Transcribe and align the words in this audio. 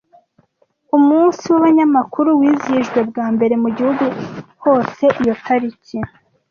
Umunsi 0.97 1.43
w'abanyamakuru 1.51 2.29
wizihijwe 2.39 2.99
bwa 3.09 3.25
mbere 3.35 3.53
mu 3.63 3.69
gihugu 3.77 4.05
hose 4.63 5.03
iyo 5.21 5.33
tariki 5.45 5.97